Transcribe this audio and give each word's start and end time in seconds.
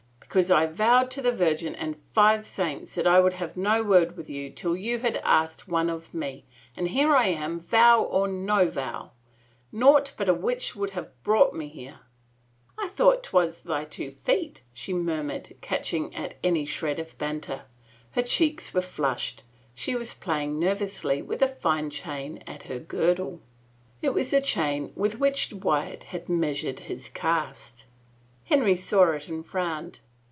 "Because 0.31 0.49
I 0.49 0.65
vowed 0.65 1.11
to 1.11 1.21
the 1.21 1.33
Virgin 1.33 1.75
and 1.75 2.01
five 2.13 2.45
saints 2.47 2.95
that 2.95 3.05
I 3.05 3.19
would 3.19 3.33
have 3.33 3.57
no 3.57 3.83
word 3.83 4.15
with 4.15 4.29
you 4.29 4.49
till 4.49 4.77
you 4.77 4.99
had 4.99 5.17
asked 5.25 5.67
one 5.67 5.89
of 5.89 6.13
me— 6.13 6.45
and 6.77 6.87
here 6.87 7.13
I 7.17 7.25
am, 7.27 7.59
vow 7.59 8.01
or 8.01 8.29
no 8.29 8.69
vow. 8.69 9.11
Naught 9.73 10.13
but 10.15 10.29
a 10.29 10.33
witch 10.33 10.71
could 10.73 10.91
have 10.91 11.11
brought 11.23 11.53
me 11.53 11.67
here."" 11.67 11.99
I 12.79 12.87
thought 12.87 13.23
'twas 13.23 13.63
thy 13.63 13.83
two 13.83 14.11
feet," 14.11 14.63
she 14.71 14.93
murmured, 14.93 15.53
catch 15.59 15.93
ing 15.93 16.15
at 16.15 16.35
any 16.45 16.65
shred 16.65 16.97
of 16.97 17.17
banter. 17.17 17.63
Her 18.11 18.21
cheeks 18.23 18.73
were 18.73 18.79
flushed; 18.79 19.43
she 19.73 19.95
was 19.95 20.13
playing 20.13 20.57
nervously 20.57 21.21
with 21.21 21.41
a 21.41 21.47
fine 21.49 21.89
chain 21.89 22.41
at 22.47 22.63
her 22.63 22.79
girdle. 22.79 23.41
It 24.01 24.13
was 24.13 24.31
the 24.31 24.39
chain 24.39 24.93
with 24.95 25.19
which 25.19 25.51
Wyatt 25.51 26.05
had 26.05 26.29
measured 26.29 26.79
his 26.79 27.09
cast. 27.09 27.83
Henry 28.45 28.77
saw 28.77 29.11
it 29.11 29.27
and 29.27 29.45
frowned. 29.45 29.99